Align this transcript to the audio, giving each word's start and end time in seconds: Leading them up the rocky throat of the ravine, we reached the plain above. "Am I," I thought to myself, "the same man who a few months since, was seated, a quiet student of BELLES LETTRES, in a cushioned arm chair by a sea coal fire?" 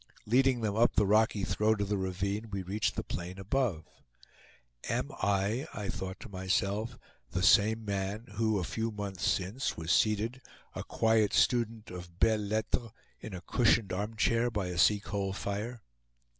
Leading 0.25 0.61
them 0.61 0.75
up 0.75 0.95
the 0.95 1.05
rocky 1.05 1.43
throat 1.43 1.79
of 1.79 1.87
the 1.87 1.95
ravine, 1.95 2.49
we 2.49 2.63
reached 2.63 2.95
the 2.95 3.03
plain 3.03 3.37
above. 3.37 3.83
"Am 4.89 5.11
I," 5.21 5.67
I 5.75 5.89
thought 5.89 6.19
to 6.21 6.29
myself, 6.29 6.97
"the 7.29 7.43
same 7.43 7.85
man 7.85 8.25
who 8.33 8.57
a 8.57 8.63
few 8.63 8.89
months 8.89 9.29
since, 9.29 9.77
was 9.77 9.91
seated, 9.91 10.41
a 10.73 10.83
quiet 10.83 11.33
student 11.33 11.91
of 11.91 12.19
BELLES 12.19 12.41
LETTRES, 12.49 12.89
in 13.19 13.35
a 13.35 13.41
cushioned 13.41 13.93
arm 13.93 14.15
chair 14.15 14.49
by 14.49 14.69
a 14.69 14.77
sea 14.79 14.99
coal 14.99 15.33
fire?" 15.33 15.83